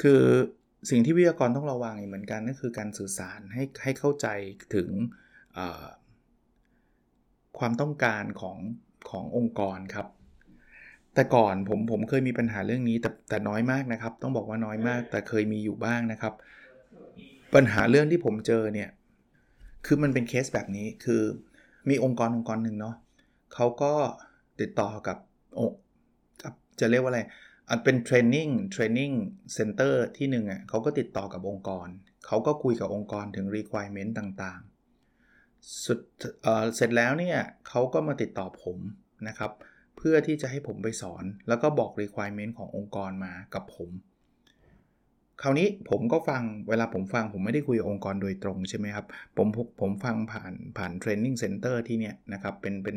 [0.02, 0.22] คือ
[0.90, 4.26] สิ่งที่วิทยากรต้องระวังเหมือนกันก็คือการสื่อสารให้ให้เข้าใจ
[4.74, 4.88] ถึง
[7.58, 8.58] ความต้องการของ
[9.10, 10.06] ขององค์กรครับ
[11.14, 16.34] แต่ก่อนผมผมเคยมีปัญหาเรื่องนี้แต่แต่น้อยมากนะครับ ต้องบอกว่าน้อยมาก แต่เคยมีอยู่บ้างนะครับ
[17.54, 18.88] ปัญหาเรื่องที่ผมเจอเนี่ย
[19.86, 21.22] คือมันเป็นเคสแบบนี้คือ
[21.88, 22.96] มีองค์กรองค์กรหนึ่งเนาะ
[23.54, 23.92] เขาก็
[24.60, 25.18] ติดต่อกับ
[26.42, 27.20] กับจะเรียกว่าอะไร
[27.68, 29.12] อันเป็น training training
[29.54, 31.88] center ที่หนึ่งอะเขาก็ติดต่อกับองค์กร
[32.26, 34.60] เขาก็คุยกับองค์กรถึง requirement ต่าง
[35.84, 35.98] สุด
[36.42, 38.78] เสร็จแล้วเนี่ยเขาก็มาติดต่อผม
[39.28, 39.52] นะครับ
[39.96, 43.90] เพื่อที่จะให้ผมไปสอน แล้วก็บอก requirement ขององค์กรมากับผม
[45.42, 49.46] คราวนี้ผมก็ฟังเวลาผมฟังผมไม่ได้คุยกับองค์กรโดยตรงใช่ไหมครับ ผม
[49.80, 52.96] ผมฟังผ่านผ่าน training center ที่เนี่ยนะครับ เป็นเป็น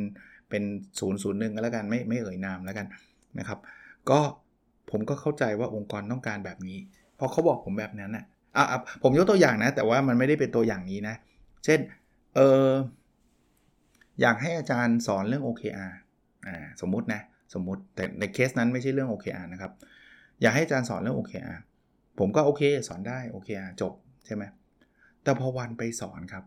[0.49, 0.63] เป็น
[0.99, 2.87] ศูนย์ศูนย์หนึ่งก็แล้วกันไม่ไม่เอ่ยนามแล้วกัน
[3.39, 3.59] นะครับ
[4.09, 4.19] ก็
[4.91, 6.79] ผมก็เข้าใจว่าองค์กรต้องการแบบนี้
[7.19, 11.15] พอเขาบอกผมแบบนั้นอะอะผมยกตัวอย่างนะ แต่ว่ามันไม่ได้เป็นตัวอย่างนี้นะ
[11.65, 11.79] เช่น
[12.35, 12.69] เออ
[14.21, 15.91] อยากให้อาจารย์สอนเรื่อง OKR
[16.47, 17.21] อ่าสมมุตินะ
[17.53, 19.71] สมมุติแต่ในเคสนั้นไม่ใช่เรื่อง OKR นะครับ
[20.41, 21.57] อยากให้อาจารย์สอนเรื่อง OKR
[22.19, 23.93] ผมก็โอเคสอนได้ OKR จบ
[24.25, 24.43] ใช่ไหม
[25.23, 26.43] แต่พอวันไปสอนครับ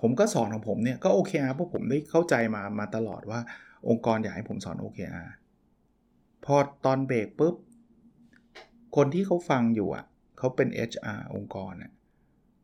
[0.00, 3.40] ผมก็สอนของผมเนี่ยก็ OKR เพราะผมได้เข้าใจมามาตลอดว่า
[3.88, 5.28] องค์กรอยากให้ผมสอน OKR
[6.44, 7.54] พอตอนเบรกปุ๊บ
[8.96, 10.04] คนที่เขาฟังอยู่อะ
[10.38, 11.92] เขาเป็น HR องค์กรอะ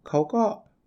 [0.09, 0.43] เขาก็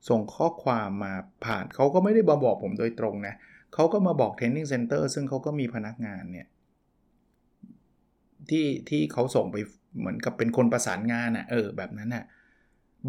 [0.10, 1.14] ส่งข้อความมา
[1.46, 3.36] ผ่านเขาก็ไม่ได้มาบอกผมโดยตรงนะ
[3.74, 6.48] เขาก็มาบอก Training Center ซึ่งเขาก็มีพนักงานเนี่ย
[8.50, 9.58] ที่ที่เขาส่งไป
[10.00, 12.24] เหมือนกับเป็นคนประสานงานอะเออแบบนั้นอะ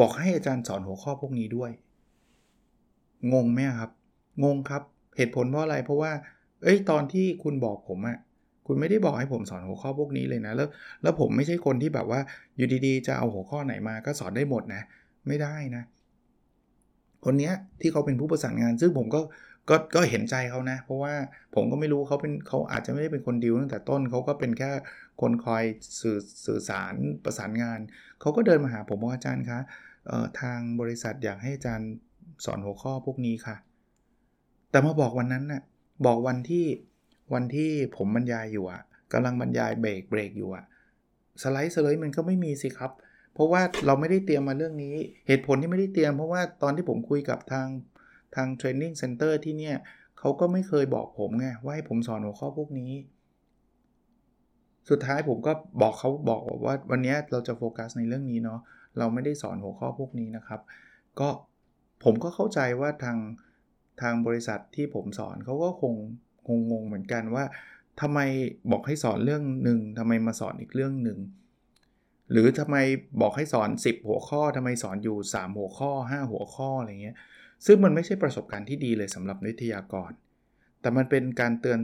[0.00, 1.70] บอกให้อาจารย์สอนหัวข้อพวกนี้ด้วย
[3.32, 3.90] งงไหมครับ
[4.44, 4.82] งงครับ
[5.16, 6.12] เหตุผลเพราะอะไรเพราะว่า
[6.62, 8.18] เอ้ยตอนที่คุณบอกผมอะ
[8.66, 10.68] คุณไม่ได้บอกให้ผมสอนหัวข้อพวกนี้เลยนะ แล้ว
[11.02, 12.20] แล้วผมไม่ใช่คนที่แบบว่า
[12.56, 14.82] อยู่ดีๆ จะเอาหัวข้อไหนมาก็สอนได้หมดนะ
[15.28, 15.82] ไม่ได้นะ
[17.26, 19.20] คนนี้ที่เขาเป็นผู้ประสานงาน ซึ่งผมก็
[19.70, 21.14] ก็ก็เห็นใจเขานะ เพราะว่า
[21.54, 24.70] ผมก็ไม่รู้เขาเป็นเขาอาจจะไม่ได้เป็นคนดิวตั้งแต่ต้นเขาก็เป็นแค่
[25.20, 25.62] คนคอย
[26.00, 27.78] สื่อสื่อสารประสานงาน
[28.20, 29.60] เขาก็เดินมาหาผมว่าอาจารย์คะ
[30.40, 31.90] ทางบริษัทอยากให้อาจารย์
[32.44, 33.56] สอนหัวข้อพวกนี้ค่ะ
[34.70, 35.62] แต่มาบอกวันนั้นนะ่ะ
[36.06, 36.66] บอกวันที่
[37.34, 40.64] วันที่ผมบรรยายอยู่อะกำลังบรรยายเบรกเบรกอยู่อะ
[41.42, 42.92] สไลด์สไลด์มันก็ไม่มีสิครับ
[43.36, 44.94] เพราะว่าเราไม่ได้เตรียมมาเรื่องนี้
[45.26, 47.68] เหตุผลที่ไม่ได้เตรียม เพราะว่าตอนที่ผมคุยกับทาง
[48.36, 49.76] ทางเทรนนิ่งเซ็นเตอร์ที่เนี่ย
[50.18, 52.92] เขาก็ไม่เคยบอกผมไงว่าให้ผมสอนหัวข้อพวกนี้
[54.90, 58.60] สุดท้ายผมก็บอกเขาบอกว่าวันนี้เราจะโฟกัสในเรื่องนี้เนาะ
[58.98, 60.60] เราไม่ได้สอนหัวข้อพวกนี้นะครับ
[61.20, 61.28] ก็
[62.04, 63.18] ผมก็เข้าใจว่าทาง
[64.02, 65.94] ทางบริษัทที่ผมสอนเขาก็คง
[66.70, 67.44] งงเหมือนกันว่า
[68.00, 68.18] ทำไม
[68.70, 71.18] บอกให้สอนเรื่องหนึ่งทำไมมาสอนอีกเรื่องหนึ่ง
[72.30, 72.76] หรือทำไม
[73.20, 77.16] บอกให้สอน 10 หัวข้อทำไมสอนอยู่ 3 หัวข้อ 5 หัวข้ออะไรเงี้ย
[77.66, 80.10] ซึ่งมันไม่ใช่ประสบการณ์ที่ดีเลยสำหรับวิทยากร
[80.80, 81.80] แต่มันเป็นการเตือน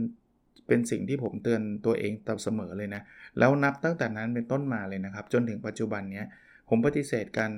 [0.67, 3.01] เป็นสิ่งที่ผมเตือนตัวเองตลอดเสมอเลยนะ
[3.39, 6.23] แล้วนับตั้งแต่นั้นเป็นต้นมาเลยนะครับ จนถึงปัจจุบันนี้
[6.69, 7.51] ผมปฏิเสธการ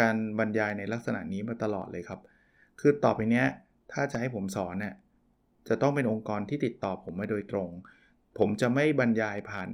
[0.00, 2.20] การบรรยายในลักษณะนี้มาตลอดเลยครับ
[2.80, 3.44] คือต่อไปนี้
[3.92, 4.94] ถ้าจะให้ผมสอนเนี่ย
[5.68, 7.68] จะต้องเป็นองค์กรที่ติดต่อผมมาโดยตรง
[8.38, 9.68] ผมจะไม่บรรยายผ่าน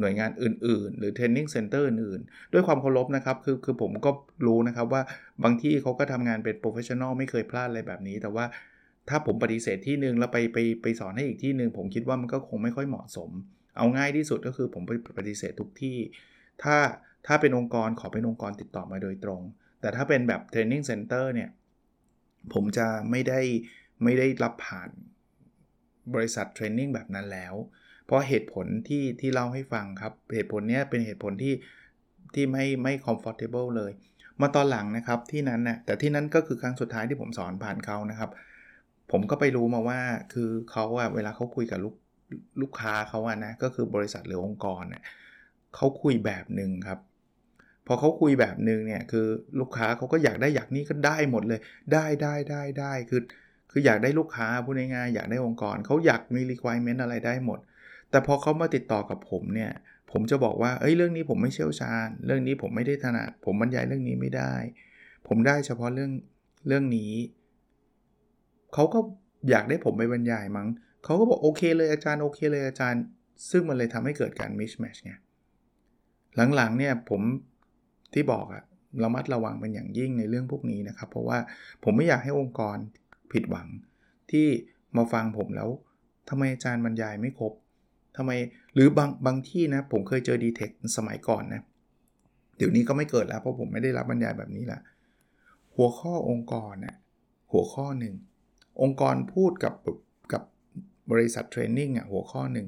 [0.00, 4.10] หน่วยงานอื่น ๆ หรือ training center อื่นๆด้วยความเคารพนะครับคือคือผมก็
[4.46, 5.02] รู้นะครับว่า
[5.44, 8.44] บางที่เขาก็ทำงานเป็น professional ไม่เคยพลาดอะไรแบบนี้ แต่ว่า
[9.08, 13.30] ถ้าผมปฏิเสธที่หนึ่งแล้วไปไปไปสอนให้อีกที่หนึ่งผมคิดว่ามันก็คงไม่ค่อยเหมาะสม
[13.76, 15.98] เอาง่ายที่สุดก็คือผมไปปฏิเสธทุกที่
[16.62, 16.76] ถ้า
[17.26, 19.42] ถ้าเป็นองค์กรขอเป็นองค์กรติดต่อมาโดยตรง
[19.80, 21.50] แต่ถ้าเป็นแบบ training center เนี่ย
[22.52, 23.40] ผมจะไม่ได้
[24.04, 24.90] ไม่ได้รับผ่าน
[26.14, 27.54] บริษัท training แบบนั้นแล้ว
[28.06, 31.54] เพราะเหตุผลที่ที่เล่าให้ฟังครับ เหตุผลนี้เป็นเหตุผลที่
[32.34, 33.92] ที่ไม่ไม่ comfortable เลย
[34.40, 38.30] มาตอนหลังนะครับที่นั้นนะ่ะแต่ที่นั้นก็คือครั้งสุดท้ายที่ผมสอนผ่านเขานะครับ
[39.12, 40.00] ผมก็ไปรู้มาว่า
[40.32, 41.94] คือเขาอะเวลาเขาคุยกับลูก
[42.60, 45.02] ลูกค้าเขาอะนะก็คือบริษัทหรือองค์กรเนี่ย
[45.76, 46.98] เขาคุยแบบหนึ่งครับ
[47.86, 49.26] พอเขาคุยแบบหนึ่งเนี่ยคือ
[49.60, 51.60] ลูกค้าเขาก็อยากได้อยากนี่ก็ได้หมดเลย
[51.92, 53.20] ได้ได้ได้ได้คือ
[53.70, 57.58] คืออยากได้ลูกค้าพูดง่ายๆอยากได้องค์กรเขาอยากมี requirement อะไรได้หมด
[58.14, 59.72] แต่พอเขามาติดต่อกับผมเนี่ย
[60.12, 64.52] ผมจะบอกว่า เอ้ย เรื่องนี้ผมไม่เชี่ยวชาญ เรื่องนี้ผมไม่ได้ถนัด ผมบรรยายเรื่องนี้ไม่ได้
[65.28, 66.10] ผมได้เฉพาะเรื่อง
[66.66, 67.12] เรื่องนี้
[68.74, 68.98] เขาก็
[69.50, 70.68] อยากได้ผมไปบรรยายมั้ง
[71.04, 73.02] เขาก็บอกโอเคเลยอาจารย์โอเคเลยอาจารย์
[73.50, 75.12] ซึ่งมันเลยทำให้เกิดการ mismatch ไง
[76.56, 77.22] หลังๆเนี่ยผม
[78.14, 78.62] ที่บอกอะ
[79.02, 81.38] ระมัดระวังเป็นอย่างยิ่งในเรื่องพวกนี้นะครับ เพราะว่า
[81.84, 82.76] ผมไม่อยากให้องค์กร
[83.32, 83.66] ผิดหวัง
[84.30, 84.46] ที่
[84.96, 85.68] มาฟังผมแล้ว
[86.28, 87.52] ทำไมอาจารย์บรรยายไม่ครบ
[88.16, 88.30] ทำไม
[88.74, 91.62] หรือบางบางที่นะผมเคยเจอดีเทคสมัยก่อนนะ
[92.56, 94.80] เดี๋ยวนี้ก็ไม่เกิดแล้วเพราะผมไม่ได้รับบรรยายแบบนี้ละ
[95.76, 96.96] หัวข้อองค์กรนะ่ะ
[97.52, 98.14] หัวข้อหนึ่ง
[98.82, 99.74] องค์กรพูดกับ
[100.32, 100.42] กับ
[101.12, 102.66] บริษัท training อะหัวข้อหนึ่ง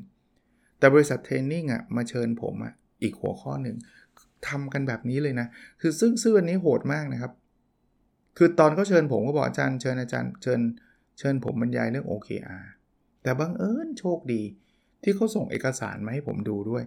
[0.79, 3.77] แต่บริษัท training อะมาเชิญผมอะอีกหัวข้อหนึ่ง
[4.49, 5.47] ทำกันแบบนี้เลยนะ
[5.81, 7.33] คือซึ่งซึ่งอันนี้โหดมากนะครับ
[8.37, 10.61] คือตอนเขาเชิญผมก็บอกอาจารย์เชิญอาจารย์เชิญ
[11.19, 12.65] เชิญผมบรรยายเรื่อง OKR
[13.23, 14.43] แต่บังเอิญโชคดี
[15.03, 16.83] ที่เขาส่งเอกสารมาให้ผมดูด้วย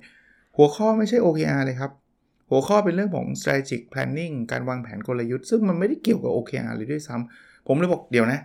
[0.57, 1.91] หัวข้อไม่ใช่ OKR เลยครับ
[2.49, 8.39] หัวข้อเป็นเรื่องของ strategic planning การวางแผนกลยุทธ์ ซึ่งมันไม่ได้เกี่ยวกับ OKR เลยด้วยซ้ำผมเลยบอกเดี๋ยวนะ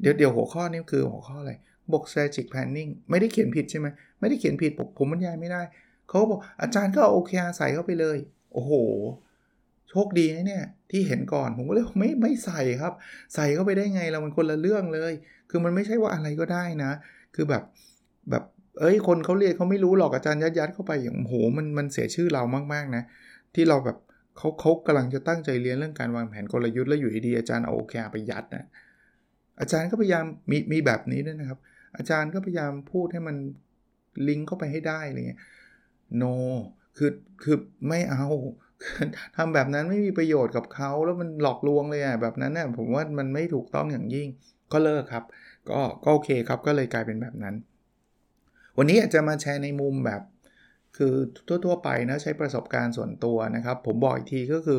[0.00, 1.52] เดี๋ยวเดี๋ยวหัวข้อนี้คือหัวข้ออะไร
[1.92, 3.86] บอก strategic planning ไม่ได้เขียนผิดใช่ไหม
[4.20, 5.62] ไม่ได้เขียนผิดผมบรรยายไม่ได้
[6.08, 8.18] เขาบอกอาจารย์ก็เอา OKR ใส่เข้าไปเลย
[8.52, 8.72] โอ้โห
[9.90, 12.92] โชคดีนะเนี่ยที่เห็นก่อนผมก็เลยไม่ไม่ใส่ครับ
[13.34, 15.12] ใส่เข้าไปได้ไงเรามันคนละเรื่องเลย
[15.50, 16.92] คือมันไม่ใช่ว่าอะไรก็ได้นะ
[17.34, 17.62] คือแบบ
[18.30, 18.44] แบบ
[18.78, 23.02] เอ้ยคนเขาเรียนเขาไม่รู้หรอกอาจารย์ยัดยัดเข้าไปอย่างโหมันมันเสียชื่อเรามากๆนะ
[23.54, 23.96] ที่เราแบบ
[24.36, 28.64] เขาเขากำลังจะตั้งใจเรียนเรื่องการวางแผนกลยุทธ์แล้วอยู่ดีอาจารย์เอาโอเคไปยัดนะ
[29.60, 31.58] อาจารย์ก็พยายามมีมีแบบนี้ด้วยนะครับ
[31.96, 33.36] อาจารย์ก็พยายามพูดให้มัน
[34.28, 35.40] ลิงก์เข้าไปให้ได้อะไรเงี้ย
[36.22, 36.34] no
[36.96, 37.10] คือ
[37.42, 37.56] คือ
[37.88, 38.26] ไม่เอา
[39.36, 44.28] ทำแบบนั้นไม่มีประโยชน์กับเขาแล้วมันหลอกลวงเลยอะแบบนั้นน่ะผมว่ามันไม่ถูกต้องอย่างยิ่ง
[44.72, 45.24] ก็เลิกครับ
[45.70, 47.54] ก็ก็โอเคครับก็เลยกลายเป็นแบบนั้น
[48.82, 50.22] วันนี้อาจจะมาแชร์ในมุมแบบ
[50.96, 51.14] คือ
[51.64, 54.78] ทั่วๆไปนะใช้ประสบการณ์ส่วนตัวนะครับ ผมบอกอีกทีก็คือ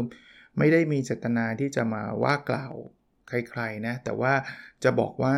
[0.58, 2.74] ไม่ได้มีเจตนาที่จะมาว่ากล่าว
[3.28, 4.34] ใครๆนะแต่ว่า
[4.84, 5.36] จะบอกว่า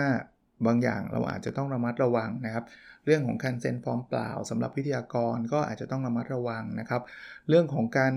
[0.65, 2.65] บางอย่างเราอาจจะต้องระมัดระวังนะครับ
[3.05, 7.01] เรื่องของการเซ็นฟอร์มเปล่าสำหรับวิทยากรก็อาจจะต้องระมัดระวังนะครับ
[7.49, 8.13] เรื่องของการ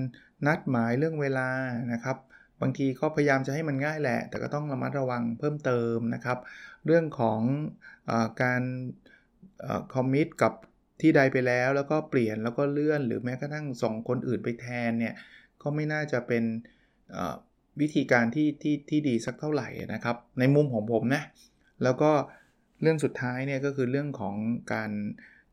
[0.46, 1.48] นัดหมายเรื่องเวลา
[1.92, 2.16] นะครับ
[2.62, 6.38] บางทีก็พยายามจะให้มันง่ายแหละ แต่ก็ต้องระมัดระวังเพิ่มเติมนะครับ
[6.86, 7.40] เรื่องของ
[8.10, 8.62] อการ
[9.94, 10.52] คอมมิตกับ
[11.00, 15.14] ที่ใดไปแล้ว แล้วก็เปลี่ยนแล้วก็เลื่อน หรือแม้กระทั่งส่งคนอื่นไปแทนเนี่ย
[15.62, 16.44] ก็ไม่น่าจะเป็น
[17.80, 21.22] วิธีการที่ที่ที่ดีสักเท่าไหร่นะครับ ในมุมของผมนะ
[21.82, 22.10] แล้วก็
[22.82, 24.34] เรื่องสุดท้ายเนี่ยก็คือเรื่องของ
[24.72, 24.90] การ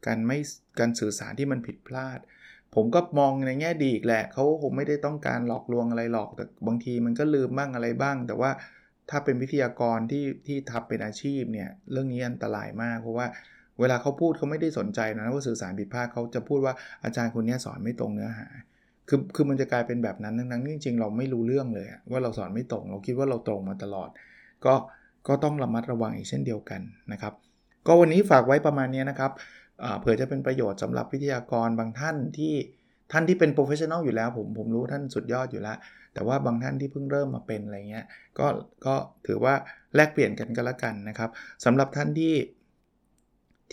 [0.07, 0.37] การไม่
[0.79, 2.19] การสื่อสารที่มันผิดพลาด
[2.75, 8.51] ผมก็มองในแง่ดีอีกแหละเขาคงไม่ได้ต้องการหลอกลวงอะไรหรอกแต่บางทีมันก็ลืมบ้างอะไรบ้าง แต่ว่า
[9.09, 13.27] ถ้าเป็นวิทยากรที่ที่ทับเป็นอาชีพเนี่ยเรื่องนี้อันตรายมากเพราะว่า
[13.79, 18.47] เวลาเขาพูดเขาไม่ได้สนใจนะว่าสื่อสารผิดพลาดเขาจะพูดว่าอาจารย์คนนี้สอนไม่ตรงเนื้อหา
[19.09, 24.09] คือคือมันจะกลายเป็นแบบนั้นทั้งนั้นจริงๆเราไม่รู้เรื่องเลยว่าเราสอนไม่ตรง เราคิดว่าเราตรงมาตลอด
[24.65, 24.73] ก็
[25.27, 26.81] ก็ต้องระมัดระวังอีกเช่นเดียวกัน
[27.11, 27.33] นะครับ
[27.87, 29.31] ก็วันนี้ฝากไว้ประมาณนี้นะครับ
[29.99, 32.53] เผื่อจะเป็นประโยชน์สำหรับวิทยากรบางท่านที่
[33.11, 35.77] ท่านที่เป็น professional อยู่แล้วผมผมรู้ท่านสุดยอดอยู่แล้ว
[36.13, 38.05] แต่ว่าบางท่านที่เพิ่งเริ่มมาเป็นอะไรเงี้ย
[38.39, 38.47] ก็
[38.85, 38.95] ก็
[39.27, 39.53] ถือว่า
[39.95, 41.29] แลกเปลี่ยนกันก็แล้วกันนะครับ
[41.65, 42.33] สำหรับท่านที่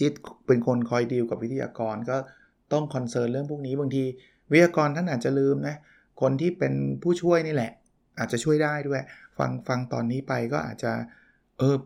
[0.00, 0.10] ที่
[0.46, 2.16] เป็นคนคอยดีลกับวิทยากรก็
[2.72, 4.04] ต้อง concern เรื่องพวกนี้บางที
[4.50, 5.76] วิทยากรท่านอาจจะลืมนะ
[6.20, 7.72] คนที่เป็นผู้ช่วยนี่แหละ
[8.18, 9.02] อาจจะช่วยได้ด้วย
[9.38, 10.92] ฟังฟังตอนนี้ไปก็อาจจะ
[11.58, 11.76] เออ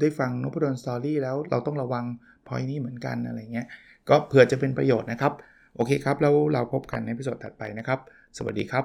[0.00, 2.04] ได้ฟังนพดลสตอรี่แล้วเราต้องระวัง
[2.46, 3.66] พอยนี้เหมือนกันอะไรเงี้ย
[4.08, 5.32] ก็เผื่อจะเป็นประโยชน์นะครับ
[5.76, 7.98] โอเคครับ แล้วเราพบกันในพิสดถัดไปนะครับ
[8.36, 8.84] สวัสดีครับ